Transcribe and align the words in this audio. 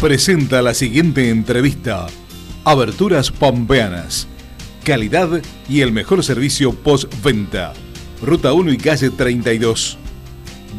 presenta 0.00 0.62
la 0.62 0.72
siguiente 0.72 1.28
entrevista. 1.28 2.06
Aberturas 2.64 3.30
Pampeanas. 3.30 4.26
Calidad 4.82 5.42
y 5.68 5.82
el 5.82 5.92
mejor 5.92 6.24
servicio 6.24 6.72
postventa. 6.72 7.74
Ruta 8.22 8.54
1 8.54 8.72
y 8.72 8.78
calle 8.78 9.10
32. 9.10 9.98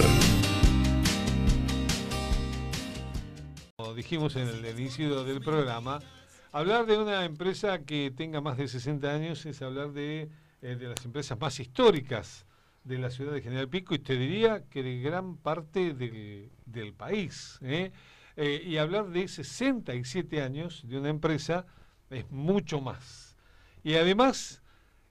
Dijimos 3.95 4.35
en 4.35 4.49
el 4.49 4.65
inicio 4.77 5.23
del 5.23 5.39
programa, 5.39 6.01
hablar 6.51 6.85
de 6.85 6.97
una 6.97 7.23
empresa 7.23 7.79
que 7.79 8.11
tenga 8.11 8.41
más 8.41 8.57
de 8.57 8.67
60 8.67 9.09
años 9.09 9.45
es 9.45 9.61
hablar 9.61 9.93
de, 9.93 10.27
eh, 10.61 10.75
de 10.75 10.89
las 10.89 11.05
empresas 11.05 11.39
más 11.39 11.57
históricas 11.61 12.43
de 12.87 12.97
la 12.97 13.09
ciudad 13.09 13.33
de 13.33 13.41
General 13.41 13.67
Pico 13.67 13.93
y 13.93 13.99
te 13.99 14.15
diría 14.15 14.63
que 14.69 14.81
de 14.81 14.99
gran 14.99 15.37
parte 15.37 15.93
del, 15.93 16.49
del 16.65 16.93
país. 16.93 17.59
¿eh? 17.61 17.91
Eh, 18.35 18.63
y 18.65 18.77
hablar 18.77 19.09
de 19.09 19.27
67 19.27 20.41
años 20.41 20.83
de 20.87 20.97
una 20.97 21.09
empresa 21.09 21.65
es 22.09 22.29
mucho 22.31 22.79
más. 22.79 23.35
Y 23.83 23.95
además, 23.95 24.61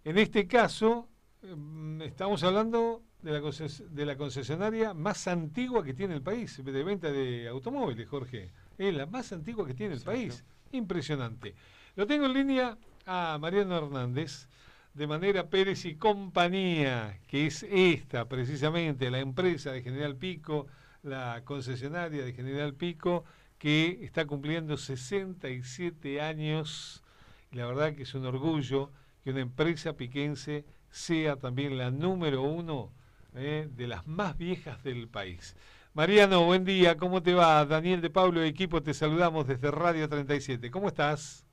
en 0.05 0.17
este 0.19 0.47
caso, 0.47 1.09
mm, 1.43 2.03
estamos 2.03 2.43
hablando 2.43 3.03
de 3.21 3.33
la, 3.33 3.41
de 3.41 4.07
la 4.07 4.17
concesionaria 4.17 4.95
más 4.95 5.27
antigua 5.29 5.85
que 5.85 5.93
tiene 5.93 6.15
el 6.15 6.23
país, 6.23 6.63
de 6.65 6.85
venta 6.85 7.11
de 7.11 7.49
automóviles, 7.49 8.09
Jorge. 8.09 8.53
Es 8.79 8.95
la 8.95 9.07
más 9.07 9.33
antigua 9.33 9.67
que 9.67 9.75
tiene 9.75 9.95
el 9.95 10.03
país. 10.03 10.45
Impresionante. 10.73 11.55
Lo 11.95 12.07
tengo 12.07 12.27
en 12.27 12.33
línea 12.33 12.79
a 13.05 13.39
Mariano 13.41 13.77
Hernández 13.77 14.49
de 14.97 15.07
manera 15.07 15.51
Pérez 15.51 15.85
y 15.85 15.97
compañía, 15.97 17.19
que 17.29 17.47
es 17.47 17.63
esta 17.65 18.27
precisamente, 18.29 19.11
la 19.11 19.19
empresa 19.19 19.73
de 19.73 19.83
General 19.83 20.17
Pico, 20.17 20.69
la 21.03 21.43
concesionaria 21.45 22.25
de 22.25 22.33
General 22.33 22.73
Pico, 22.73 23.25
que 23.59 23.99
está 24.03 24.27
cumpliendo 24.27 24.79
67 24.79 26.23
años. 26.23 27.05
Y 27.53 27.57
la 27.57 27.67
verdad 27.67 27.95
que 27.95 28.05
es 28.05 28.15
un 28.15 28.25
orgullo 28.25 28.91
que 29.23 29.33
una 29.33 29.41
empresa 29.41 29.93
piquense 29.93 30.65
sea 30.89 31.37
también 31.37 31.77
la 31.77 31.91
número 31.91 32.41
uno 32.41 32.91
eh, 33.35 33.69
de 33.71 33.87
las 33.87 34.07
más 34.07 34.39
viejas 34.39 34.83
del 34.83 35.09
país. 35.09 35.57
Mariano, 35.93 36.47
buen 36.47 36.65
día, 36.65 36.97
¿cómo 36.97 37.23
te 37.23 37.35
va? 37.35 37.67
Daniel 37.67 38.01
de 38.01 38.09
Pablo 38.09 38.43
equipo, 38.43 38.83
te 38.83 38.95
saludamos 38.95 39.47
desde 39.47 39.71
Radio 39.71 40.09
37. 40.09 40.71
¿Cómo 40.71 40.89
estás? 40.89 41.45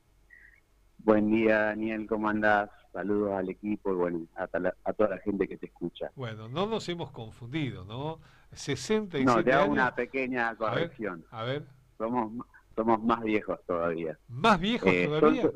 Buen 0.96 1.30
día, 1.30 1.58
Daniel, 1.58 2.06
¿cómo 2.06 2.30
andás? 2.30 2.83
Saludos 2.94 3.32
al 3.32 3.48
equipo 3.48 3.90
y 3.90 3.96
bueno, 3.96 4.20
a, 4.36 4.46
toda 4.46 5.10
la 5.10 5.18
gente 5.18 5.48
que 5.48 5.56
te 5.56 5.66
escucha. 5.66 6.12
Bueno, 6.14 6.48
no 6.48 6.64
nos 6.66 6.88
hemos 6.88 7.10
confundido, 7.10 7.84
¿no? 7.84 8.20
67 8.52 9.24
No, 9.24 9.42
te 9.42 9.52
hago 9.52 9.72
una 9.72 9.92
pequeña 9.92 10.54
corrección. 10.54 11.24
A 11.32 11.42
ver. 11.42 11.64
Somos, 11.98 12.46
somos 12.76 13.02
más 13.02 13.20
viejos 13.24 13.58
todavía. 13.66 14.16
¿Más 14.28 14.60
viejos 14.60 14.92
eh, 14.92 15.06
todavía? 15.08 15.50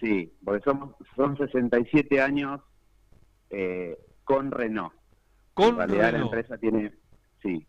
sí, 0.00 0.30
porque 0.44 0.62
somos, 0.64 0.94
son 1.16 1.34
67 1.38 2.20
años 2.20 2.60
eh, 3.48 3.98
con 4.24 4.50
Renault. 4.50 4.92
Con 5.54 5.68
en 5.68 5.76
realidad 5.78 6.12
la 6.12 6.18
empresa 6.18 6.58
tiene, 6.58 6.92
sí, 7.42 7.66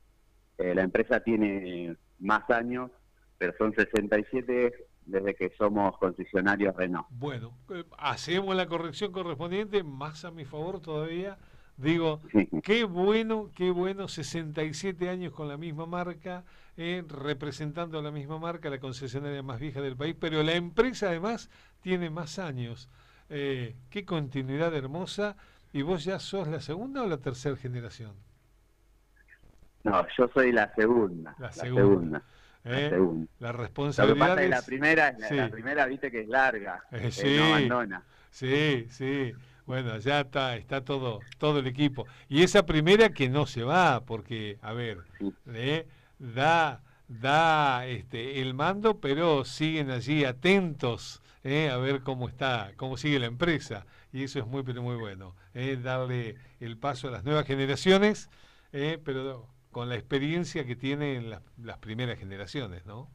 eh, 0.58 0.76
la 0.76 0.82
empresa 0.82 1.22
tiene 1.22 1.96
más 2.20 2.50
años, 2.50 2.92
pero 3.38 3.54
son 3.58 3.74
67 3.74 4.86
desde 5.06 5.36
que 5.36 5.52
somos 5.58 5.98
concesionarios 5.98 6.76
Renault. 6.76 7.08
Bueno, 7.12 7.54
eh, 7.70 7.84
hacemos 7.98 8.56
la 8.56 8.68
corrección 8.68 9.12
correspondiente, 9.12 9.84
más 9.84 10.26
a 10.26 10.32
mi 10.32 10.46
favor 10.46 10.80
todavía. 10.80 11.38
Digo, 11.76 12.22
qué 12.62 12.84
bueno, 12.84 13.50
qué 13.56 13.72
bueno, 13.72 14.08
67 14.08 15.10
años 15.10 15.34
con 15.34 15.48
la 15.48 15.58
misma 15.58 15.88
marca, 15.88 16.44
eh, 16.78 17.04
representando 17.08 18.02
la 18.02 18.12
misma 18.12 18.38
marca, 18.38 18.70
la 18.70 18.80
concesionaria 18.80 19.42
más 19.42 19.60
vieja 19.60 19.82
del 19.82 19.98
país, 19.98 20.16
pero 20.20 20.44
la 20.44 20.54
empresa 20.54 21.08
además 21.08 21.50
tiene 21.82 22.12
más 22.12 22.38
años. 22.38 22.90
Eh, 23.30 23.76
qué 23.90 24.06
continuidad 24.06 24.76
hermosa. 24.76 25.36
¿Y 25.72 25.82
vos 25.82 26.04
ya 26.04 26.20
sos 26.20 26.48
la 26.48 26.62
segunda 26.62 27.02
o 27.02 27.08
la 27.08 27.18
tercera 27.18 27.56
generación? 27.56 28.14
No, 29.84 30.06
yo 30.16 30.30
soy 30.32 30.52
la 30.52 30.72
segunda. 30.76 31.36
La 31.40 31.52
segunda. 31.52 32.22
¿Eh? 32.66 32.98
La 33.40 33.52
responsabilidad. 33.52 34.48
la 34.48 34.62
primera, 34.62 35.16
la, 35.18 35.50
primera, 35.50 35.86
viste 35.86 36.10
que 36.10 36.22
es 36.22 36.28
larga, 36.30 36.84
eh, 36.92 37.12
sí, 37.12 37.36
no 37.38 37.46
abandona. 37.46 38.04
Sí, 38.32 38.88
sí. 38.90 39.34
Bueno, 39.66 39.98
ya 39.98 40.22
está, 40.22 40.56
está 40.56 40.84
todo, 40.84 41.20
todo 41.38 41.60
el 41.60 41.68
equipo. 41.68 42.06
Y 42.30 42.44
esa 42.44 42.66
primera 42.66 43.10
que 43.10 43.30
no 43.30 43.46
se 43.46 43.64
va, 43.64 44.02
porque, 44.06 44.58
a 44.62 44.74
ver, 44.74 45.00
¿eh? 45.48 45.88
da, 46.20 46.82
da 47.08 47.86
este, 47.86 48.42
el 48.42 48.54
mando, 48.54 49.00
pero 49.00 49.46
siguen 49.46 49.92
allí 49.92 50.24
atentos 50.26 51.22
a 51.44 51.78
ver 51.78 52.02
cómo 52.02 52.30
está, 52.30 52.72
cómo 52.78 52.96
sigue 52.98 53.20
la 53.20 53.26
empresa. 53.26 53.86
Y 54.14 54.24
eso 54.24 54.40
es 54.40 54.46
muy, 54.46 54.64
pero 54.64 54.82
muy 54.82 54.96
bueno. 54.96 55.36
Darle 55.54 56.36
el 56.60 56.78
paso 56.78 57.10
a 57.10 57.12
las 57.12 57.26
nuevas 57.26 57.46
generaciones, 57.46 58.30
pero 58.72 59.48
con 59.74 59.90
la 59.90 59.96
experiencia 59.96 60.66
que 60.66 60.78
tienen 60.78 61.30
las, 61.30 61.78
primeras 61.80 62.18
generaciones, 62.18 62.86
¿no? 62.86 63.10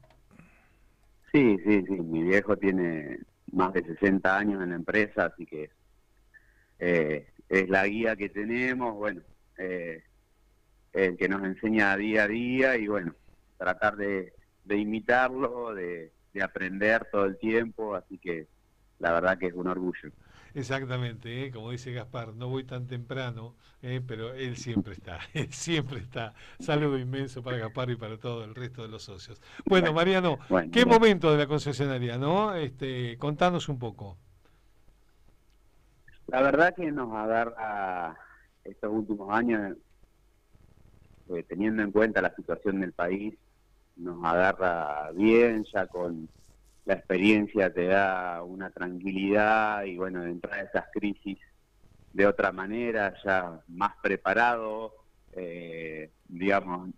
Sí, 1.32 1.56
sí, 1.64 1.82
sí. 1.86 1.92
Mi 1.92 2.22
viejo 2.24 2.56
tiene 2.58 3.20
más 3.52 3.72
de 3.72 3.82
60 3.82 4.36
años 4.36 4.62
en 4.62 4.70
la 4.70 4.76
empresa, 4.76 5.26
así 5.26 5.46
que 5.46 5.70
eh, 6.78 7.26
es 7.48 7.68
la 7.70 7.86
guía 7.86 8.16
que 8.16 8.28
tenemos, 8.28 8.94
bueno, 8.94 9.22
eh, 9.56 10.02
el 10.92 11.16
que 11.16 11.28
nos 11.28 11.42
enseña 11.44 11.96
día 11.96 12.24
a 12.24 12.28
día 12.28 12.76
y 12.76 12.88
bueno, 12.88 13.14
tratar 13.56 13.96
de, 13.96 14.34
imitarlo, 14.68 15.74
de 15.74 16.12
aprender 16.42 17.06
todo 17.10 17.24
el 17.24 17.38
tiempo, 17.38 17.94
así 17.94 18.18
que 18.18 18.48
la 18.98 19.12
verdad 19.12 19.38
que 19.38 19.46
es 19.46 19.54
un 19.54 19.68
orgullo. 19.68 20.10
Exactamente, 20.54 21.44
¿eh? 21.44 21.50
como 21.50 21.70
dice 21.70 21.92
Gaspar, 21.92 22.34
no 22.34 22.48
voy 22.48 22.64
tan 22.64 22.86
temprano, 22.86 23.54
¿eh? 23.82 24.00
pero 24.06 24.32
él 24.34 24.56
siempre 24.56 24.94
está, 24.94 25.18
él 25.34 25.52
siempre 25.52 26.00
está. 26.00 26.34
Saludo 26.58 26.98
inmenso 26.98 27.42
para 27.42 27.58
Gaspar 27.58 27.90
y 27.90 27.96
para 27.96 28.18
todo 28.18 28.44
el 28.44 28.54
resto 28.54 28.82
de 28.82 28.88
los 28.88 29.02
socios. 29.02 29.40
Bueno, 29.66 29.92
Mariano, 29.92 30.38
¿qué 30.72 30.84
momento 30.84 31.30
de 31.30 31.38
la 31.38 31.46
concesionaria, 31.46 32.18
no? 32.18 32.54
Este, 32.54 33.16
contanos 33.18 33.68
un 33.68 33.78
poco. 33.78 34.16
La 36.28 36.42
verdad 36.42 36.74
que 36.74 36.90
nos 36.92 37.12
agarra 37.14 38.18
estos 38.64 38.92
últimos 38.92 39.30
años, 39.30 39.76
eh, 41.30 41.42
teniendo 41.48 41.82
en 41.82 41.90
cuenta 41.90 42.20
la 42.20 42.34
situación 42.34 42.80
del 42.80 42.92
país, 42.92 43.34
nos 43.96 44.22
agarra 44.24 45.10
bien, 45.12 45.64
ya 45.72 45.86
con 45.86 46.28
la 46.88 46.94
experiencia 46.94 47.70
te 47.70 47.84
da 47.84 48.42
una 48.42 48.70
tranquilidad 48.70 49.84
y 49.84 49.98
bueno, 49.98 50.22
de 50.22 50.30
entrar 50.30 50.54
a 50.54 50.62
esas 50.62 50.86
crisis 50.90 51.38
de 52.14 52.26
otra 52.26 52.50
manera, 52.50 53.12
ya 53.22 53.60
más 53.68 53.92
preparado, 54.02 54.94
eh, 55.32 56.10
digamos, 56.28 56.88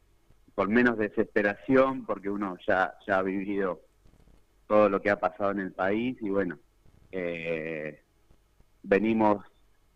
con 0.55 0.73
menos 0.73 0.97
desesperación, 0.97 2.07
porque 2.07 2.31
uno 2.31 2.57
ya, 2.69 2.95
ya 3.05 3.19
ha 3.19 3.23
vivido 3.23 3.81
todo 4.69 4.89
lo 4.89 5.03
que 5.03 5.11
ha 5.11 5.19
pasado 5.19 5.51
en 5.51 5.59
el 5.59 5.73
país 5.73 6.17
y 6.21 6.31
bueno, 6.31 6.57
eh, 7.11 8.01
venimos, 8.85 9.45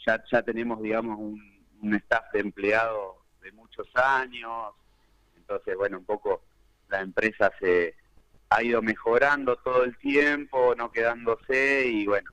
ya, 0.04 0.24
ya 0.28 0.42
tenemos, 0.42 0.82
digamos, 0.82 1.20
un, 1.20 1.40
un 1.82 1.94
staff 1.94 2.32
de 2.32 2.40
empleados 2.40 3.14
de 3.40 3.52
muchos 3.52 3.86
años, 3.94 4.74
entonces, 5.36 5.76
bueno, 5.76 5.98
un 5.98 6.04
poco 6.04 6.42
la 6.88 7.00
empresa 7.00 7.52
se 7.60 7.94
ha 8.54 8.62
ido 8.62 8.80
mejorando 8.82 9.56
todo 9.56 9.82
el 9.84 9.96
tiempo, 9.98 10.74
no 10.76 10.90
quedándose 10.92 11.86
y 11.88 12.06
bueno, 12.06 12.30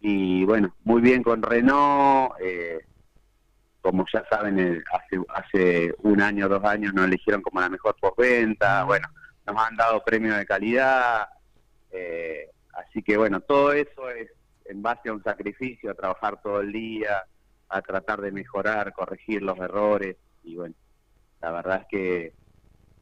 y 0.00 0.44
bueno, 0.44 0.74
muy 0.84 1.02
bien 1.02 1.22
con 1.22 1.42
Renault, 1.42 2.32
eh, 2.40 2.80
como 3.82 4.06
ya 4.12 4.24
saben, 4.30 4.58
eh, 4.58 4.82
hace, 4.92 5.20
hace 5.28 5.94
un 5.98 6.22
año, 6.22 6.48
dos 6.48 6.64
años 6.64 6.94
nos 6.94 7.04
eligieron 7.04 7.42
como 7.42 7.60
la 7.60 7.68
mejor 7.68 7.96
postventa, 8.00 8.84
bueno, 8.84 9.08
nos 9.46 9.56
han 9.62 9.76
dado 9.76 10.02
premios 10.02 10.38
de 10.38 10.46
calidad, 10.46 11.28
eh, 11.92 12.50
así 12.72 13.02
que 13.02 13.18
bueno, 13.18 13.40
todo 13.40 13.72
eso 13.72 14.08
es 14.08 14.30
en 14.64 14.82
base 14.82 15.10
a 15.10 15.12
un 15.12 15.22
sacrificio, 15.22 15.90
a 15.90 15.94
trabajar 15.94 16.40
todo 16.42 16.60
el 16.60 16.72
día, 16.72 17.24
a 17.68 17.82
tratar 17.82 18.22
de 18.22 18.32
mejorar, 18.32 18.94
corregir 18.94 19.42
los 19.42 19.58
errores 19.58 20.16
y 20.44 20.56
bueno, 20.56 20.74
la 21.42 21.50
verdad 21.50 21.82
es 21.82 21.86
que 21.88 22.45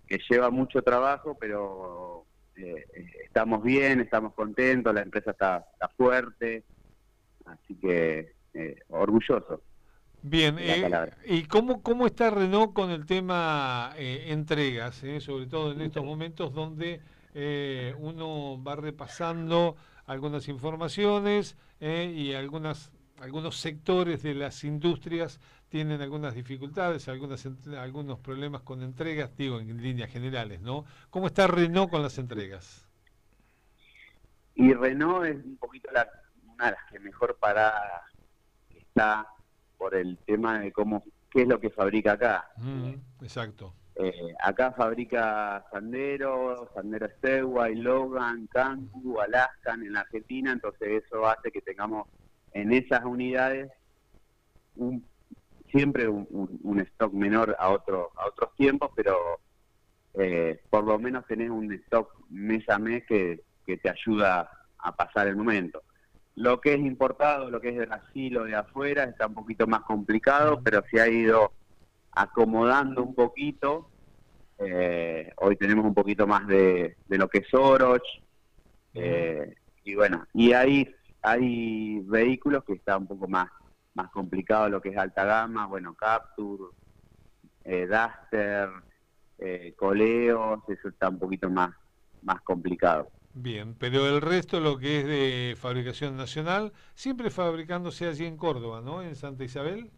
que 0.07 0.19
lleva 0.29 0.51
mucho 0.51 0.83
trabajo, 0.83 1.37
pero 1.39 2.27
eh, 2.57 2.85
estamos 3.25 3.63
bien, 3.63 4.01
estamos 4.01 4.35
contentos, 4.35 4.95
la 4.95 5.03
empresa 5.03 5.33
está, 5.33 5.67
fuerte, 5.97 6.65
así 7.47 7.75
que 7.77 8.35
eh, 8.55 8.81
orgulloso. 8.89 9.63
Bien, 10.23 10.57
eh, 10.59 11.11
¿y 11.27 11.45
cómo, 11.45 11.83
cómo 11.83 12.07
está 12.07 12.31
Renault 12.31 12.73
con 12.73 12.91
el 12.91 13.05
tema 13.05 13.93
entregas, 13.99 15.03
sobre 15.19 15.47
todo 15.47 15.73
en 15.73 15.83
estos 15.83 16.03
momentos 16.03 16.55
donde 16.55 17.01
uno 17.99 18.63
va 18.63 18.77
repasando 18.77 19.77
algunas 20.07 20.49
informaciones 20.49 21.57
y 21.81 22.33
algunas 22.33 22.91
algunos 23.21 23.57
sectores 23.57 24.23
de 24.23 24.35
las 24.35 24.65
industrias 24.65 25.41
tienen 25.75 26.01
algunas 26.01 26.37
dificultades, 26.37 27.09
algunas, 27.09 27.45
algunos 27.77 28.21
problemas 28.21 28.63
con 28.63 28.81
entregas, 28.81 29.37
digo 29.37 29.59
en 29.59 29.83
líneas 29.83 30.09
generales, 30.09 30.61
¿no? 30.61 30.85
¿Cómo 31.11 31.27
está 31.27 31.49
Renault 31.49 31.91
con 31.91 32.01
las 32.01 32.17
entregas? 32.17 32.89
Y 34.55 34.73
Renault 34.73 35.27
es 35.27 35.45
un 35.45 35.57
poquito 35.57 35.91
la, 35.91 36.09
una 36.47 36.67
de 36.67 36.71
las 36.71 36.93
que 36.93 37.01
mejor 37.01 37.37
parada 37.41 38.05
está 38.73 39.27
por 39.77 39.97
el 39.97 40.17
tema 40.19 40.61
de 40.61 40.71
cómo 40.71 41.03
qué 41.29 41.43
es 41.43 41.49
lo 41.49 41.59
que 41.59 41.71
fabrica 41.71 42.13
acá. 42.13 42.49
Mm, 42.59 42.91
exacto. 43.25 43.75
Eh, 43.97 44.33
acá 44.45 44.71
fabrica 44.71 45.67
Sandero, 45.73 46.71
Sandero 46.73 47.09
Stewart, 47.19 47.75
Logan, 47.75 48.47
Kangoo, 48.47 49.21
Alaskan 49.21 49.83
en 49.83 49.95
la 49.95 50.03
Argentina, 50.03 50.53
entonces 50.53 51.03
eso 51.05 51.27
hace 51.27 51.51
que 51.51 51.63
tengamos 51.63 52.07
en 52.53 52.73
esas 52.73 53.05
unidades 53.05 53.73
un, 54.77 55.05
siempre 55.75 56.09
un, 56.09 56.81
stock 56.93 57.13
menor 57.13 57.57
a, 57.59 57.71
otro, 57.71 58.13
a 58.17 58.29
otros 58.29 58.55
tiempos, 58.55 58.91
pero 58.95 59.41
eh, 60.15 60.61
por 60.71 60.85
lo 60.85 60.99
menos 60.99 61.27
tenés 61.27 61.51
un 61.51 61.73
stock 61.73 62.15
mes 62.31 62.69
a 62.69 62.79
mes 62.79 63.05
que, 63.07 63.43
que 63.67 63.77
te 63.79 63.91
ayuda 63.91 64.49
a 64.79 64.95
pasar 64.95 65.27
el 65.27 65.37
momento. 65.37 65.83
Lo 66.37 66.61
que 66.61 66.75
es 66.75 66.81
importado, 66.81 67.51
lo 67.51 67.61
que 67.61 67.71
es 67.71 67.77
de 67.77 67.87
Brasil 67.87 68.37
o 68.39 68.45
de 68.45 68.55
afuera, 68.55 69.05
está 69.05 69.27
un 69.27 69.35
poquito 69.35 69.67
más 69.67 69.81
complicado, 69.81 70.61
pero 70.63 70.83
se 70.91 71.01
ha 71.01 71.09
ido 71.09 71.53
acomodando 72.13 73.03
un 73.03 73.15
poquito. 73.15 73.89
Eh, 74.59 75.33
hoy 75.37 75.57
tenemos 75.57 75.85
un 75.85 75.95
poquito 75.95 76.27
más 76.27 76.47
de, 76.47 76.97
lo 77.09 77.29
que 77.29 77.39
es 77.39 77.55
Oroch. 77.55 78.03
Eh, 78.95 79.55
y 79.85 79.95
bueno, 79.95 80.25
y 80.33 80.53
hay, 80.53 80.95
hay 81.23 82.01
vehículos 82.05 82.65
que 82.65 82.75
está 82.75 82.97
un 82.97 83.07
poco 83.07 83.27
más, 83.27 83.51
más 83.95 84.11
complicado, 84.11 84.69
lo 84.69 84.81
que 84.81 84.91
es 84.91 84.97
alta 84.97 85.25
gama, 85.25 85.67
bueno, 85.67 85.95
Capture, 85.95 86.75
eh, 87.65 87.87
Duster, 87.87 88.69
eh, 89.39 89.75
Coleos, 89.77 90.61
eso 90.69 90.89
está 90.89 91.09
un 91.09 91.19
poquito 91.19 91.49
más, 91.49 91.75
más 92.23 92.41
complicado. 92.43 93.11
Bien, 93.35 93.75
pero 93.75 94.07
el 94.07 94.21
resto, 94.21 94.61
lo 94.61 94.79
que 94.79 95.01
es 95.01 95.07
de 95.07 95.57
fabricación 95.57 96.17
nacional, 96.17 96.73
siempre 96.95 97.31
fabricándose 97.31 98.07
allí 98.07 98.27
en 98.27 98.37
Córdoba, 98.37 98.81
¿no? 98.81 99.03
En 99.03 99.17
Santa 99.17 99.43
Isabel. 99.43 99.91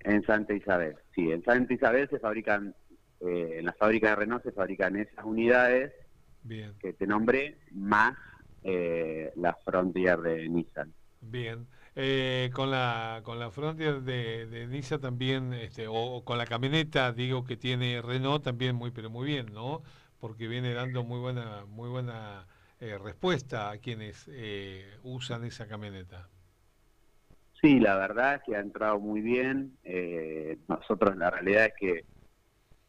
En 0.00 0.24
Santa 0.24 0.54
Isabel, 0.54 0.96
sí. 1.14 1.30
En 1.30 1.44
Santa 1.44 1.72
Isabel 1.72 2.08
se 2.08 2.18
fabrican, 2.18 2.74
eh, 3.20 3.56
en 3.58 3.66
la 3.66 3.72
fábrica 3.74 4.10
de 4.10 4.16
Renault 4.16 4.42
se 4.42 4.50
fabrican 4.50 4.96
esas 4.96 5.24
unidades 5.24 5.92
Bien. 6.42 6.74
que 6.80 6.92
te 6.92 7.06
nombré, 7.06 7.58
más 7.72 8.16
eh, 8.64 9.30
la 9.36 9.54
Frontier 9.64 10.18
de 10.18 10.48
Nissan. 10.48 10.92
Bien. 11.20 11.66
Eh, 11.96 12.50
con 12.54 12.70
la 12.70 13.20
con 13.24 13.40
la 13.40 13.50
Frontier 13.50 14.02
de, 14.02 14.46
de 14.46 14.66
Nissan 14.68 15.00
también, 15.00 15.52
este, 15.54 15.86
o, 15.88 16.22
con 16.24 16.38
la 16.38 16.46
camioneta, 16.46 17.12
digo 17.12 17.44
que 17.44 17.56
tiene 17.56 18.00
Renault 18.00 18.44
también 18.44 18.76
muy, 18.76 18.92
pero 18.92 19.10
muy 19.10 19.26
bien, 19.26 19.46
¿no? 19.52 19.82
porque 20.20 20.46
viene 20.46 20.74
dando 20.74 21.02
muy 21.02 21.18
buena, 21.18 21.64
muy 21.66 21.88
buena 21.88 22.46
eh, 22.78 22.98
respuesta 22.98 23.70
a 23.70 23.78
quienes 23.78 24.28
eh, 24.30 24.84
usan 25.02 25.44
esa 25.44 25.66
camioneta. 25.66 26.28
Sí, 27.60 27.80
la 27.80 27.96
verdad 27.96 28.36
es 28.36 28.42
que 28.42 28.56
ha 28.56 28.60
entrado 28.60 29.00
muy 29.00 29.20
bien. 29.20 29.76
Eh, 29.82 30.58
nosotros 30.68 31.16
la 31.16 31.30
realidad 31.30 31.66
es 31.66 31.74
que 31.78 32.04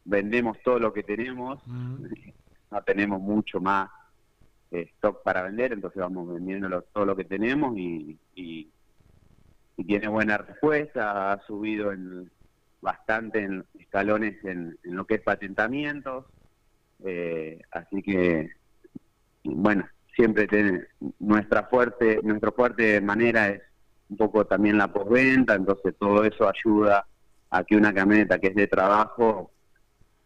vendemos 0.05 0.57
todo 0.63 0.79
lo 0.79 0.93
que 0.93 1.03
tenemos, 1.03 1.61
no 1.67 2.81
tenemos 2.85 3.21
mucho 3.21 3.59
más 3.59 3.89
stock 4.71 5.21
para 5.23 5.43
vender, 5.43 5.73
entonces 5.73 6.01
vamos 6.01 6.33
vendiendo 6.33 6.81
todo 6.93 7.05
lo 7.05 7.15
que 7.15 7.25
tenemos 7.25 7.77
y, 7.77 8.17
y, 8.33 8.69
tiene 9.83 10.07
buena 10.07 10.37
respuesta, 10.37 11.31
ha 11.31 11.41
subido 11.45 11.91
en, 11.91 12.29
bastante 12.81 13.43
en 13.43 13.65
escalones 13.79 14.43
en, 14.43 14.77
en 14.83 14.95
lo 14.95 15.05
que 15.05 15.15
es 15.15 15.21
patentamientos, 15.21 16.25
eh, 17.03 17.61
así 17.71 18.01
que, 18.01 18.49
bueno, 19.43 19.87
siempre 20.15 20.47
tiene, 20.47 20.85
nuestra 21.19 21.63
fuerte, 21.63 22.19
nuestra 22.23 22.51
fuerte 22.51 23.01
manera 23.01 23.49
es 23.49 23.61
un 24.09 24.17
poco 24.17 24.45
también 24.45 24.77
la 24.77 24.91
postventa, 24.91 25.55
entonces 25.55 25.95
todo 25.97 26.23
eso 26.23 26.49
ayuda 26.49 27.05
a 27.49 27.63
que 27.63 27.75
una 27.75 27.93
camioneta 27.93 28.39
que 28.39 28.47
es 28.47 28.55
de 28.55 28.67
trabajo 28.67 29.51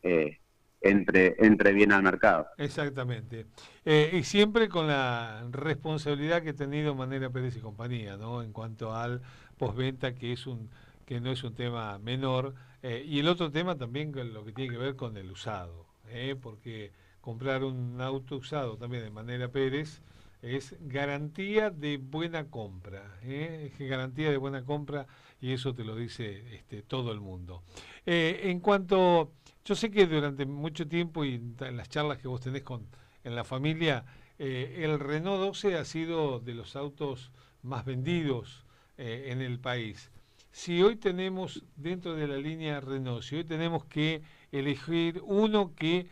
eh, 0.02 0.40
entre, 0.82 1.36
entre 1.40 1.74
bien 1.74 1.92
al 1.92 2.04
mercado. 2.04 2.48
Exactamente. 2.58 3.48
Eh, 3.84 4.12
y 4.14 4.24
siempre 4.24 4.70
con 4.70 4.88
la 4.88 5.44
responsabilidad 5.52 6.44
que 6.44 6.52
ha 6.52 6.56
tenido 6.56 6.94
Manera 6.94 7.30
Pérez 7.30 7.58
y 7.58 7.60
compañía, 7.60 8.18
¿no? 8.18 8.44
En 8.44 8.52
cuanto 8.52 8.94
al 8.94 9.22
postventa, 9.58 10.16
que 10.16 10.34
es 10.34 10.48
un 10.48 10.70
que 11.06 11.20
no 11.20 11.32
es 11.32 11.44
un 11.44 11.54
tema 11.54 12.00
menor, 12.00 12.56
y 12.82 13.20
el 13.20 13.28
otro 13.28 13.52
tema 13.52 13.76
también 13.78 14.12
lo 14.34 14.44
que 14.44 14.52
tiene 14.52 14.72
que 14.72 14.80
ver 14.80 14.96
con 14.96 15.18
el 15.18 15.30
usado. 15.30 15.86
¿eh? 16.10 16.36
porque 16.40 16.92
comprar 17.22 17.64
un 17.64 18.00
auto 18.02 18.38
usado 18.38 18.78
también 18.78 19.04
de 19.04 19.10
manera 19.10 19.50
Pérez 19.50 20.02
es 20.42 20.76
garantía 20.82 21.72
de 21.72 21.98
buena 21.98 22.50
compra, 22.50 23.18
¿eh? 23.24 23.72
es 23.74 23.90
garantía 23.90 24.30
de 24.30 24.38
buena 24.38 24.64
compra 24.64 25.08
y 25.42 25.54
eso 25.54 25.74
te 25.74 25.84
lo 25.84 25.96
dice 25.96 26.56
este, 26.56 26.84
todo 26.84 27.12
el 27.12 27.20
mundo. 27.20 27.64
Eh, 28.06 28.42
en 28.44 28.60
cuanto, 28.60 29.32
yo 29.64 29.76
sé 29.76 29.90
que 29.90 30.06
durante 30.06 30.46
mucho 30.46 30.88
tiempo 30.88 31.26
y 31.26 31.36
en 31.60 31.78
las 31.78 31.90
charlas 31.90 32.20
que 32.20 32.28
vos 32.28 32.42
tenés 32.42 32.62
con, 32.62 32.86
en 33.24 33.36
la 33.36 33.44
familia, 33.44 34.06
el 34.38 35.00
Renault 35.00 35.40
12 35.40 35.78
ha 35.78 35.86
sido 35.86 36.40
de 36.42 36.54
los 36.54 36.76
autos 36.76 37.32
más 37.64 37.86
vendidos 37.86 38.65
en 38.98 39.42
el 39.42 39.60
país. 39.60 40.12
Si 40.52 40.82
hoy 40.82 40.96
tenemos 40.96 41.66
dentro 41.76 42.16
de 42.16 42.28
la 42.28 42.38
línea 42.38 42.80
Renault, 42.80 43.24
si 43.24 43.36
hoy 43.36 43.44
tenemos 43.44 43.84
que 43.86 44.22
elegir 44.54 45.22
uno 45.26 45.76
que 45.76 46.08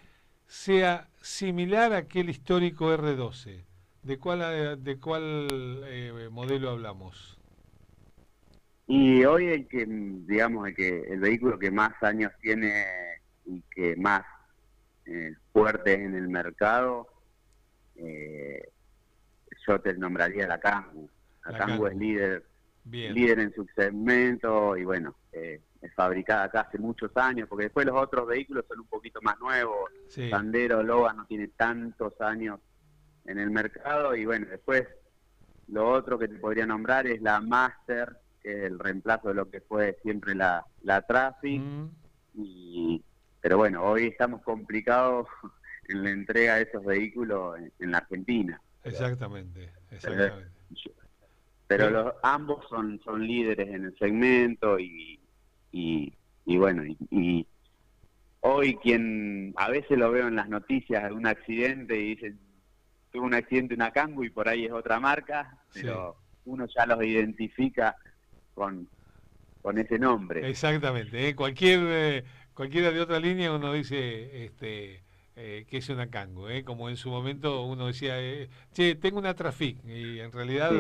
sea 0.48 1.08
similar 1.22 1.94
a 1.94 1.98
aquel 1.98 2.30
histórico 2.30 2.94
R12. 2.94 3.64
¿De 4.04 4.20
cuál, 4.20 4.42
eh, 4.44 4.76
de 4.78 5.00
cuál 5.00 5.48
eh, 5.86 6.28
modelo 6.30 6.72
hablamos? 6.72 7.40
Y 8.86 9.24
hoy 9.24 9.48
el 9.48 9.68
que, 9.68 9.86
digamos, 9.88 10.68
el, 10.68 10.76
que, 10.76 11.04
el 11.04 11.22
vehículo 11.22 11.58
que 11.58 11.72
más 11.72 11.94
años 12.04 12.34
tiene 12.42 12.86
y 13.46 13.62
que 13.72 13.96
más 13.96 14.24
eh, 15.06 15.34
fuerte 15.54 15.94
en 15.94 16.16
el 16.16 16.28
mercado, 16.28 17.08
yo 19.66 19.80
te 19.80 19.94
nombraría 19.94 20.48
la 20.48 20.60
Kangoo. 20.60 21.10
La, 21.46 21.66
la 21.66 21.88
es 21.88 21.96
líder, 21.96 22.46
líder 22.86 23.40
en 23.40 23.54
su 23.54 23.66
segmento 23.76 24.76
y 24.78 24.84
bueno, 24.84 25.16
eh, 25.32 25.62
es 25.82 25.94
fabricada 25.94 26.44
acá 26.44 26.62
hace 26.62 26.78
muchos 26.78 27.12
años, 27.16 27.48
porque 27.50 27.66
después 27.66 27.86
los 27.86 28.02
otros 28.02 28.28
vehículos 28.28 28.66
son 28.68 28.80
un 28.80 28.88
poquito 28.88 29.22
más 29.22 29.40
nuevos. 29.40 29.92
Sandero, 30.08 30.84
Logan 30.84 31.18
no 31.18 31.26
tiene 31.26 31.50
tantos 31.50 32.20
años 32.22 32.60
en 33.26 33.40
el 33.40 33.52
mercado 33.52 34.16
y 34.16 34.26
bueno, 34.26 34.48
después 34.50 34.88
lo 35.68 35.90
otro 35.90 36.20
que 36.20 36.28
te 36.28 36.36
podría 36.36 36.66
nombrar 36.66 37.08
es 37.08 37.22
la 37.22 37.40
Master, 37.42 38.18
que 38.42 38.52
es 38.52 38.64
el 38.66 38.80
reemplazo 38.80 39.30
de 39.30 39.34
lo 39.36 39.50
que 39.50 39.62
fue 39.62 39.98
siempre 40.04 40.36
la, 40.36 40.66
la 40.82 41.02
Traffic. 41.02 41.62
Mm. 41.62 41.90
Y, 42.36 43.04
pero 43.42 43.58
bueno, 43.58 43.84
hoy 43.84 44.08
estamos 44.08 44.42
complicados 44.42 45.28
en 45.88 46.04
la 46.04 46.12
entrega 46.12 46.56
de 46.56 46.64
esos 46.64 46.84
vehículos 46.84 47.58
en, 47.80 47.92
la 47.92 48.00
Argentina. 48.00 48.62
Exactamente, 48.84 49.70
exactamente. 49.92 50.52
Pero, 50.70 51.03
los, 51.78 52.14
ambos 52.24 52.66
son, 52.70 53.00
son 53.04 53.26
líderes 53.26 53.68
en 53.70 53.86
el 53.86 53.98
segmento 53.98 54.80
y, 54.80 55.20
y, 55.72 56.58
bueno, 56.58 56.84
y, 56.86 57.48
hoy 58.42 58.76
quien 58.78 59.54
a 59.56 59.70
veces 59.70 59.98
lo 59.98 60.12
veo 60.12 60.28
en 60.28 60.36
las 60.36 60.50
noticias 60.50 61.04
de 61.04 61.12
un 61.14 61.26
accidente 61.26 61.98
y 61.98 62.16
dicen, 62.16 62.40
tuvo 63.12 63.24
un 63.26 63.34
accidente 63.34 63.74
una 63.74 63.92
Kangoo 63.92 64.24
y 64.24 64.30
por 64.30 64.50
ahí 64.50 64.66
es 64.66 64.72
otra 64.72 65.00
marca, 65.00 65.58
pero 65.74 66.18
uno 66.46 66.66
ya 66.68 66.86
los 66.86 67.04
identifica 67.04 67.96
con, 68.54 68.88
con 69.62 69.78
ese 69.78 69.98
nombre. 69.98 70.48
Exactamente, 70.48 71.30
¿eh? 71.30 71.36
cualquier 71.36 71.80
eh, 71.84 72.24
cualquiera 72.54 72.92
de 72.92 73.02
otra 73.02 73.20
línea 73.20 73.52
uno 73.52 73.74
dice 73.74 74.46
este 74.46 75.03
eh, 75.36 75.66
que 75.68 75.78
es 75.78 75.90
una 75.90 76.12
Kangoo, 76.12 76.48
¿eh? 76.48 76.64
como 76.64 76.90
en 76.90 76.96
su 76.96 77.10
momento 77.10 77.64
uno 77.64 77.88
decía, 77.88 78.22
eh, 78.22 78.50
che, 78.72 78.94
tengo 78.94 79.18
una 79.18 79.34
Trafic, 79.34 79.84
y 79.84 80.20
en 80.20 80.32
realidad 80.32 80.72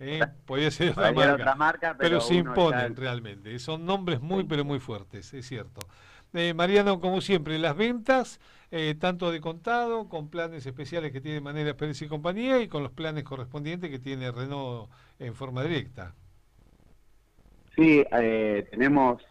eh, 0.00 0.20
podía 0.46 0.72
ser 0.72 0.90
otra 0.98 1.54
marca, 1.54 1.96
pero, 1.96 2.20
se 2.20 2.34
imponen 2.34 2.96
realmente, 2.96 3.56
son 3.60 3.86
nombres 3.86 4.20
muy, 4.20 4.42
pero 4.42 4.64
muy 4.64 4.80
fuertes, 4.80 5.32
es 5.32 5.46
cierto. 5.46 5.80
Mariano, 6.54 7.00
como 7.00 7.20
siempre, 7.20 7.58
las 7.58 7.76
ventas, 7.76 8.40
tanto 9.00 9.32
de 9.32 9.40
contado, 9.40 10.08
con 10.08 10.28
planes 10.28 10.64
especiales 10.64 11.10
que 11.10 11.20
tiene 11.20 11.40
Manera 11.40 11.74
Pérez 11.74 12.02
y 12.02 12.08
compañía, 12.08 12.60
y 12.60 12.68
con 12.68 12.84
los 12.84 12.92
planes 12.92 13.24
correspondientes 13.24 13.90
que 13.90 13.98
tiene 13.98 14.30
Renault 14.30 14.90
en 15.18 15.34
forma 15.34 15.62
directa. 15.62 16.14
Sí, 17.74 18.04
tenemos 18.70 19.22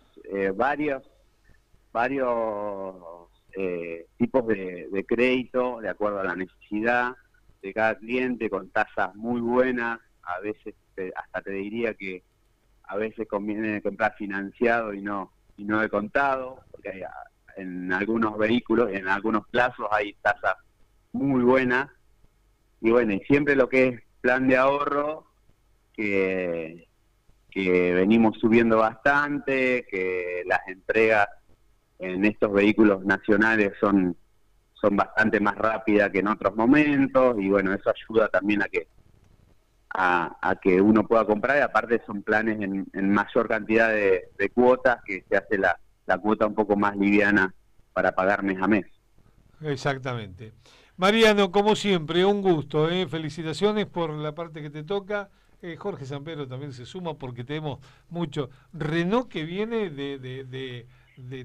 varios, 0.55 1.03
varios 1.93 2.95
eh, 3.53 4.08
tipos 4.18 4.46
de, 4.48 5.06
crédito 5.08 5.79
de 5.82 5.89
acuerdo 5.89 6.20
a 6.20 6.24
la 6.24 6.36
necesidad 6.36 7.15
de 7.62 7.74
cada 7.74 7.96
cliente 7.96 8.50
con 8.50 8.70
tasas 8.70 9.15
muy 9.15 9.41
buenas, 9.41 10.00
a 10.24 10.39
veces 10.39 10.75
hasta 11.15 11.41
te 11.41 11.51
diría 11.51 11.94
que 11.94 12.24
a 12.84 12.98
veces 12.98 13.27
conviene 13.27 13.82
comprar 13.82 14.15
financiado 14.18 14.94
y 14.94 15.01
no 15.01 15.32
y 15.58 15.65
no 15.65 15.82
de 15.82 15.89
contado, 15.89 16.63
porque 16.72 16.89
hay, 16.89 17.03
en 17.58 17.91
algunos 17.91 18.38
vehículos, 18.38 18.89
en 18.91 19.08
algunos 19.08 19.48
plazos 19.50 19.88
hay 19.91 20.13
tasas 20.22 20.56
muy 21.12 21.44
buenas. 21.44 21.89
Y 22.82 22.91
bueno, 22.91 23.13
y 23.13 23.20
siempre 23.22 23.56
lo 23.56 23.68
que 23.68 23.88
es 23.88 24.01
plan 24.22 24.48
de 24.48 24.56
ahorro, 24.56 25.27
que, 25.94 26.88
que 27.51 27.94
venimos 27.94 28.38
subiendo 28.39 28.77
bastante, 28.77 29.86
que 29.89 30.44
las 30.46 30.65
entregas 30.68 31.27
en 32.00 32.25
estos 32.25 32.51
vehículos 32.51 33.06
nacionales 33.06 33.74
son, 33.79 34.15
son 34.74 34.96
bastante 34.96 35.39
más 35.39 35.56
rápidas 35.56 36.10
que 36.10 36.20
en 36.20 36.27
otros 36.27 36.56
momentos, 36.56 37.36
y 37.39 37.50
bueno, 37.50 37.74
eso 37.74 37.91
ayuda 37.91 38.29
también 38.29 38.63
a 38.63 38.65
que 38.65 38.88
a, 39.91 40.56
que 40.62 40.79
uno 40.79 41.06
pueda 41.08 41.25
comprar 41.25 41.58
y 41.58 41.62
aparte 41.62 42.01
son 42.06 42.22
planes 42.22 42.62
en, 42.62 43.10
mayor 43.12 43.48
cantidad 43.48 43.89
de, 43.89 44.51
cuotas 44.53 45.01
que 45.03 45.25
se 45.27 45.36
hace 45.36 45.58
la, 45.58 45.79
la 46.06 46.18
cuota 46.18 46.46
un 46.46 46.56
poco 46.56 46.75
más 46.75 46.96
liviana 46.96 47.53
para 47.94 48.13
pagar 48.13 48.44
mes 48.44 48.62
a 48.62 48.68
mes. 48.68 48.86
Exactamente. 49.62 50.53
Mariano, 50.98 51.51
como 51.51 51.75
siempre, 51.75 52.25
un 52.25 52.41
gusto. 52.41 52.89
¿eh? 52.89 53.08
Felicitaciones 53.08 53.86
por 53.86 54.12
la 54.12 54.36
parte 54.36 54.62
que 54.62 54.70
te 54.70 54.84
toca. 54.84 55.29
Eh, 55.62 55.75
Jorge 55.77 56.06
Sampero 56.06 56.48
también 56.48 56.72
se 56.72 56.86
suma 56.86 57.18
porque 57.18 57.44
tenemos 57.44 57.79
mucho. 58.10 58.50
Renault 58.72 59.29
que 59.29 59.44
viene 59.44 59.89
de, 59.89 60.88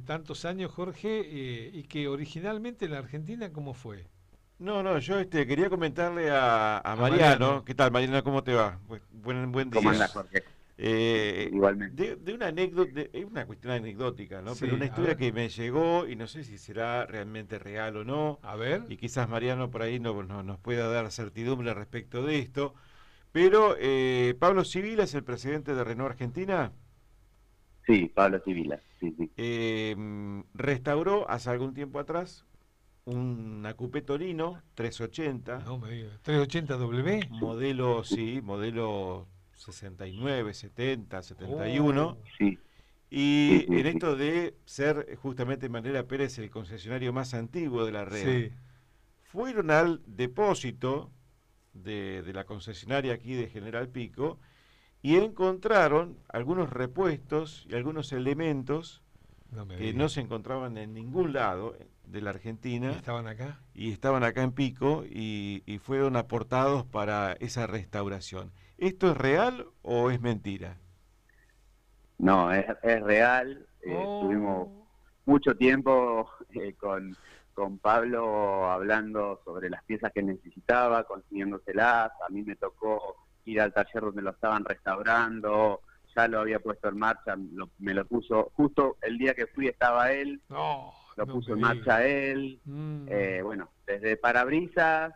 tantos 0.04 0.44
años, 0.44 0.70
Jorge, 0.72 1.20
eh, 1.24 1.70
y 1.72 1.84
que 1.84 2.08
originalmente 2.08 2.84
en 2.84 2.92
la 2.92 2.98
Argentina, 2.98 3.52
¿cómo 3.52 3.74
fue? 3.74 4.06
No, 4.58 4.82
no, 4.82 4.98
yo 4.98 5.18
este, 5.18 5.46
quería 5.46 5.68
comentarle 5.68 6.30
a, 6.30 6.96
Mariano. 6.98 7.64
¿Qué 7.64 7.74
tal, 7.74 7.90
Mariano? 7.90 8.22
¿Cómo 8.22 8.44
te 8.44 8.54
va? 8.54 8.78
Buen, 9.10 9.52
buen 9.52 9.70
día. 9.70 9.80
¿Cómo 9.80 9.90
andas, 9.90 10.12
Jorge? 10.12 10.44
Eh, 10.76 11.50
Igualmente. 11.52 12.16
De, 12.16 12.34
una 12.34 12.48
anécdota, 12.48 13.00
es 13.12 13.24
una 13.24 13.46
cuestión 13.46 13.72
anecdótica, 13.72 14.42
¿no? 14.42 14.54
Pero 14.58 14.74
una 14.74 14.86
historia 14.86 15.16
que 15.16 15.32
me 15.32 15.48
llegó 15.48 16.06
y 16.08 16.16
no 16.16 16.26
sé 16.26 16.44
si 16.44 16.58
será 16.58 17.06
realmente 17.06 17.58
real 17.58 17.96
o 17.96 18.04
no. 18.04 18.38
A 18.42 18.56
ver. 18.56 18.84
Y 18.88 18.96
quizás 18.96 19.28
Mariano 19.28 19.70
por 19.70 19.82
ahí 19.82 20.00
no, 20.00 20.22
nos 20.22 20.58
pueda 20.58 20.88
dar 20.88 21.10
certidumbre 21.10 21.74
respecto 21.74 22.24
de 22.24 22.38
esto. 22.38 22.74
Pero 23.32 23.76
eh, 23.78 24.36
Pablo 24.38 24.64
Civila 24.64 25.04
es 25.04 25.14
el 25.14 25.24
presidente 25.24 25.74
de 25.74 25.84
Renault 25.84 26.12
Argentina. 26.12 26.72
Sí, 27.86 28.10
Pablo 28.14 28.40
Civila, 28.44 28.80
sí, 29.10 29.14
sí. 29.18 29.30
Eh, 29.36 29.96
restauró 30.54 31.28
hace 31.28 31.50
algún 31.50 31.74
tiempo 31.74 31.98
atrás 31.98 32.44
una 33.04 33.74
Coupé 33.74 34.02
Torino 34.02 34.62
380. 34.74 35.60
No 35.60 35.78
me 35.78 35.90
digas. 35.90 36.22
380W. 36.24 37.28
Modelo, 37.30 38.02
sí, 38.04 38.40
modelo 38.42 39.28
69, 39.52 40.54
70, 40.54 41.22
71. 41.22 42.18
sí. 42.38 42.58
Y 43.10 43.72
en 43.72 43.86
esto 43.86 44.16
de 44.16 44.56
ser 44.64 45.16
justamente 45.22 45.68
Manera 45.68 46.08
Pérez 46.08 46.36
el 46.38 46.50
concesionario 46.50 47.12
más 47.12 47.32
antiguo 47.32 47.86
de 47.86 47.92
la 47.92 48.04
red, 48.04 48.50
fueron 49.22 49.70
al 49.70 50.02
depósito 50.04 51.12
de, 51.74 52.28
la 52.34 52.42
concesionaria 52.42 53.14
aquí 53.14 53.34
de 53.34 53.48
General 53.48 53.88
Pico 53.88 54.40
y 55.04 55.18
encontraron 55.18 56.16
algunos 56.30 56.70
repuestos 56.70 57.66
y 57.68 57.74
algunos 57.74 58.10
elementos 58.14 59.02
que 59.76 59.92
no 59.92 60.08
se 60.08 60.22
encontraban 60.22 60.78
en 60.78 60.94
ningún 60.94 61.34
lado 61.34 61.76
de 62.06 62.22
la 62.22 62.30
Argentina. 62.30 62.90
estaban 62.92 63.26
acá? 63.26 63.60
Y 63.74 63.92
estaban 63.92 64.24
acá 64.24 64.42
en 64.42 64.52
Pico 64.52 65.04
y, 65.04 65.62
y 65.66 65.76
fueron 65.76 66.16
aportados 66.16 66.86
para 66.86 67.34
esa 67.34 67.66
restauración. 67.66 68.50
¿Esto 68.78 69.10
es 69.10 69.18
real 69.18 69.66
o 69.82 70.10
es 70.10 70.22
mentira? 70.22 70.78
No, 72.16 72.50
es, 72.50 72.64
real. 72.82 73.66
Eh, 73.82 73.94
oh. 73.94 74.22
Estuvimos 74.22 74.68
mucho 75.26 75.54
tiempo 75.54 76.30
eh, 76.54 76.72
con, 76.80 77.14
con 77.52 77.76
Pablo 77.76 78.70
hablando 78.70 79.38
sobre 79.44 79.68
las 79.68 79.84
piezas 79.84 80.10
que 80.14 80.22
necesitaba, 80.22 81.04
consiguiéndoselas. 81.04 82.10
A 82.26 82.30
mí 82.30 82.42
me 82.42 82.56
tocó 82.56 83.18
ir 83.44 83.60
al 83.60 83.72
taller 83.72 84.02
donde 84.02 84.22
lo 84.22 84.30
estaban 84.30 84.64
restaurando, 84.64 85.80
ya 86.14 86.28
lo 86.28 86.40
había 86.40 86.60
puesto 86.60 86.88
en 86.88 86.98
marcha, 86.98 87.36
me 87.78 87.94
lo 87.94 88.04
puso, 88.06 88.50
justo 88.54 88.96
el 89.02 89.18
día 89.18 89.34
que 89.34 89.46
fui 89.46 89.68
estaba 89.68 90.12
él, 90.12 90.40
lo 90.48 91.26
puso 91.26 91.54
en 91.54 91.60
marcha 91.60 92.04
él, 92.04 92.60
mm. 92.64 93.06
eh, 93.08 93.40
bueno, 93.42 93.70
desde 93.86 94.16
parabrisas, 94.16 95.12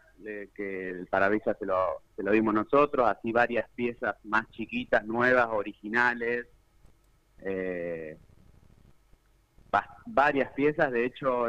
que 0.54 0.88
el 0.88 1.06
parabrisas 1.06 1.56
se 1.58 1.66
lo, 1.66 2.02
se 2.16 2.22
lo 2.22 2.32
dimos 2.32 2.52
nosotros, 2.52 3.08
así 3.08 3.32
varias 3.32 3.68
piezas 3.70 4.16
más 4.24 4.48
chiquitas, 4.50 5.04
nuevas, 5.06 5.46
originales, 5.50 6.46
eh, 7.40 8.18
varias 10.06 10.52
piezas, 10.52 10.90
de 10.90 11.04
hecho 11.04 11.46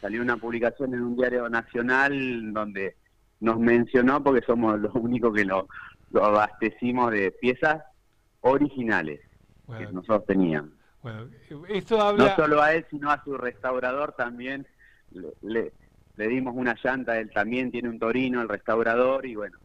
salió 0.00 0.22
una 0.22 0.36
publicación 0.36 0.94
en 0.94 1.02
un 1.02 1.16
diario 1.16 1.48
nacional 1.48 2.52
donde 2.52 2.96
nos 3.40 3.58
mencionó 3.58 4.22
porque 4.22 4.44
somos 4.44 4.78
los 4.80 4.94
únicos 4.94 5.34
que 5.34 5.44
lo, 5.44 5.68
abastecimos 6.14 7.10
de 7.12 7.30
piezas 7.32 7.82
originales 8.40 9.20
que 9.76 9.86
nosotros 9.86 10.24
teníamos. 10.26 10.72
Bueno, 11.02 11.28
esto 11.68 12.00
habla... 12.00 12.24
No 12.24 12.36
solo 12.36 12.62
a 12.62 12.74
él, 12.74 12.86
sino 12.90 13.10
a 13.10 13.22
su 13.22 13.36
restaurador 13.36 14.12
también 14.12 14.66
le 15.42 15.72
le 16.18 16.26
dimos 16.26 16.54
una 16.56 16.76
llanta, 16.82 17.18
él 17.18 17.30
también 17.30 17.70
tiene 17.70 17.88
un 17.88 17.98
Torino, 17.98 18.42
el 18.42 18.48
restaurador, 18.48 19.24
y 19.24 19.36
bueno, 19.36 19.56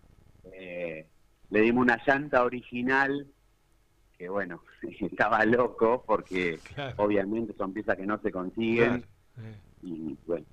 eh, 0.53 1.07
le 1.49 1.61
dimos 1.61 1.81
una 1.81 1.99
llanta 2.05 2.43
original, 2.43 3.27
que 4.15 4.29
bueno, 4.29 4.61
estaba 5.01 5.43
loco 5.45 6.03
porque 6.05 6.59
obviamente 6.97 7.53
son 7.57 7.73
piezas 7.73 7.97
que 7.97 8.05
no 8.05 8.19
se 8.19 8.31
consiguen, 8.31 9.03
y 9.81 10.15
bueno, 10.27 10.45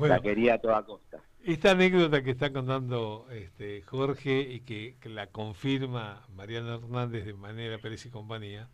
la 0.00 0.20
quería 0.20 0.54
a 0.54 0.58
toda 0.58 0.84
costa. 0.84 1.20
Esta 1.44 1.72
anécdota 1.72 2.22
que 2.22 2.30
está 2.30 2.52
contando 2.52 3.26
este, 3.32 3.82
Jorge 3.82 4.42
y 4.42 4.60
que, 4.60 4.96
la 5.08 5.26
confirma 5.26 6.24
Mariano 6.36 6.76
Hernández 6.76 7.24
de 7.26 7.34
manera 7.34 7.78
Pérez 7.78 8.06
y 8.06 8.10
compañía, 8.10 8.68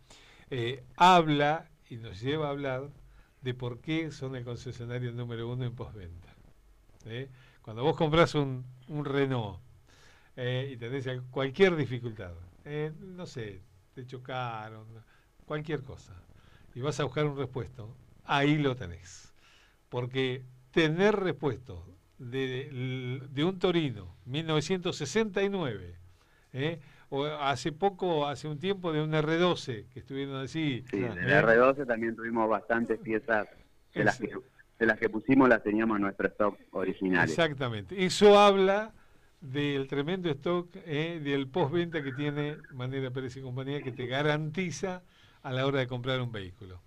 eh, 0.51 0.83
habla 0.95 1.67
y 1.89 1.97
nos 1.97 2.21
lleva 2.21 2.45
a 2.45 2.51
hablar 2.51 2.91
de 3.41 3.55
por 3.55 3.81
qué 3.81 4.11
son 4.11 4.35
el 4.35 4.43
concesionario 4.43 5.11
número 5.11 5.49
uno 5.49 5.65
en 5.65 5.73
postventa. 5.75 6.35
¿eh? 7.05 7.31
Cuando 7.63 7.83
vos 7.83 7.97
compras 7.97 8.35
un, 8.35 8.63
Renault 8.87 9.59
eh, 10.35 10.69
y 10.71 10.77
tenés 10.77 11.07
cualquier 11.31 11.75
dificultad, 11.75 12.33
eh, 12.65 12.91
no 12.99 13.25
sé, 13.25 13.63
te 13.95 14.05
chocaron, 14.05 14.85
cualquier 15.43 15.81
cosa, 15.81 16.21
y 16.75 16.81
vas 16.81 16.99
a 16.99 17.05
buscar 17.05 17.25
un 17.25 17.35
repuesto, 17.35 17.95
ahí 18.25 18.59
lo 18.59 18.75
tenés. 18.75 19.33
Porque 19.89 20.45
tener 20.69 21.15
repuesto 21.15 21.98
de, 22.19 23.21
de 23.29 23.43
un 23.43 23.57
Torino, 23.59 24.15
1969, 24.25 25.95
o 27.09 27.25
hace 27.25 27.71
poco, 27.71 28.27
hace 28.27 28.47
un 28.47 28.59
tiempo 28.59 28.91
de 28.91 29.01
un 29.01 29.11
R12 29.11 29.87
que 29.89 29.99
estuvieron 29.99 30.35
así. 30.35 30.83
Sí, 30.89 30.97
en 30.97 31.17
el 31.17 31.43
R12 31.43 31.87
también 31.87 32.15
tuvimos 32.15 32.47
bastantes 32.47 32.99
piezas 32.99 33.47
de 33.93 34.03
las 34.03 34.19
que 34.19 34.29
de 34.79 34.85
las 34.85 34.97
que 34.97 35.09
pusimos 35.09 35.49
las 35.49 35.61
teníamos 35.61 35.97
en 35.97 36.03
nuestro 36.03 36.27
stock 36.29 36.57
original. 36.71 37.27
Exactamente. 37.27 38.05
Eso 38.05 38.39
habla 38.39 38.93
del 39.41 39.87
tremendo 39.87 40.29
stock 40.29 40.69
eh, 40.85 41.19
del 41.21 41.47
postventa 41.47 42.01
que 42.01 42.13
tiene 42.13 42.57
Manera 42.71 43.11
Pérez 43.11 43.35
y 43.35 43.41
compañía 43.41 43.81
que 43.81 43.91
te 43.91 44.05
garantiza 44.05 45.03
a 45.43 45.51
la 45.51 45.65
hora 45.65 45.79
de 45.79 45.87
comprar 45.87 46.21
un 46.21 46.31
vehículo. 46.31 46.81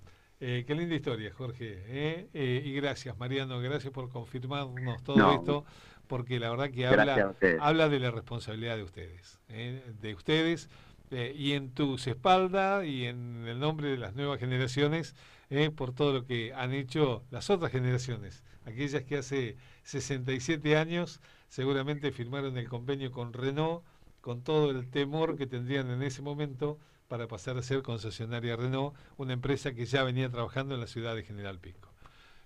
Eh, 0.44 0.64
qué 0.66 0.75
linda 0.75 0.96
historia, 0.96 1.32
Jorge. 1.32 1.84
Eh, 1.87 2.26
eh, 2.34 2.62
y 2.64 2.72
gracias, 2.72 3.16
Mariano, 3.16 3.61
gracias 3.61 3.92
por 3.92 4.11
confirmarnos 4.11 5.00
todo 5.04 5.34
esto, 5.34 5.64
porque 6.08 6.40
la 6.40 6.50
verdad 6.50 6.68
que 6.72 6.84
habla, 6.84 7.37
habla 7.61 7.88
de 7.88 8.00
la 8.00 8.11
responsabilidad 8.11 8.76
de 8.76 8.82
ustedes, 8.82 9.38
de 9.49 10.14
ustedes 10.14 10.68
y 11.12 11.52
en 11.52 11.70
tus 11.70 12.08
espaldas 12.08 12.84
y 12.84 13.04
en 13.04 13.46
el 13.46 13.61
nombre 13.61 13.90
de 13.90 13.99
las 13.99 14.16
nuevas 14.16 14.40
generaciones 14.40 15.14
eh, 15.50 15.70
por 15.70 15.94
todo 15.94 16.12
lo 16.12 16.25
que 16.25 16.52
han 16.54 16.72
hecho 16.72 17.22
las 17.30 17.49
otras 17.49 17.70
generaciones, 17.70 18.42
aquellas 18.64 19.04
que 19.04 19.18
hace 19.18 19.56
67 19.84 20.76
años 20.76 21.20
seguramente 21.49 22.11
firmaron 22.11 22.58
el 22.58 22.68
convenio 22.68 23.12
con 23.12 23.32
Renault 23.32 23.84
con 24.20 24.42
todo 24.42 24.70
el 24.70 24.88
temor 24.88 25.37
que 25.37 25.46
tendrían 25.46 25.90
en 25.90 26.02
ese 26.02 26.20
momento 26.20 26.78
para 27.09 27.28
pasar 27.28 27.56
a 27.59 27.62
ser 27.62 27.82
concesionaria 27.82 28.56
Renault, 28.56 28.94
una 29.16 29.32
empresa 29.32 29.73
que 29.73 29.87
ya 29.87 30.02
venía 30.02 30.30
trabajando 30.30 30.75
en 30.75 30.80
la 30.80 30.87
ciudad 30.87 31.14
de 31.14 31.23
General 31.23 31.59
Pico. 31.59 31.92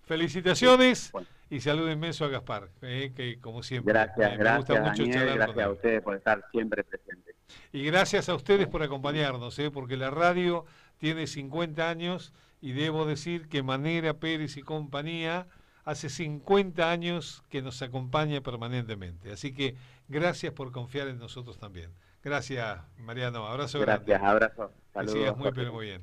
Felicitaciones 0.07 1.13
y 1.51 1.61
saludo 1.61 1.91
inmenso 1.91 2.25
a 2.25 2.29
Gaspar, 2.29 2.69
eh, 2.83 3.13
que 3.15 3.41
como 3.41 3.63
siempre. 3.63 3.93
Gracias, 3.93 4.33
eh, 4.33 4.39
me 4.39 4.57
gusta 4.57 4.81
mucho 4.81 5.05
gracias 5.05 5.59
a 5.59 5.71
ustedes 5.71 6.03
por 6.03 6.15
estar 6.15 6.45
siempre 6.53 6.85
presentes. 6.85 7.35
Y 7.73 7.85
gracias 7.85 8.29
a 8.29 8.35
ustedes 8.35 8.69
por 8.69 8.83
acompañarnos, 8.83 9.61
porque 9.73 9.97
la 9.97 10.11
radio 10.11 10.65
tiene 10.99 11.27
50 11.27 11.89
años 11.89 12.33
y 12.61 12.73
debo 12.73 13.05
decir 13.05 13.49
que 13.49 13.63
Manera 13.63 14.15
Pérez 14.15 14.57
y 14.57 14.63
compañía 14.63 15.47
hace 15.85 16.09
50 16.09 16.91
años 16.91 17.43
que 17.49 17.63
nos 17.63 17.83
acompaña 17.83 18.41
permanentemente. 18.41 19.33
Así 19.33 19.55
que 19.55 19.77
gracias 20.09 20.53
por 20.53 20.73
confiar 20.73 21.09
en 21.09 21.19
nosotros 21.19 21.59
también. 21.59 21.91
Gracias, 22.27 22.81
Mariano. 22.99 23.47
Abrazo 23.47 23.79
Gracias, 23.79 24.21
abrazo. 24.21 24.73
Que 25.01 25.07
sigas 25.07 25.37
muy, 25.37 25.53
pero 25.53 25.73
muy 25.73 25.87
bien. 25.87 26.03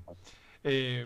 Eh, 0.64 1.06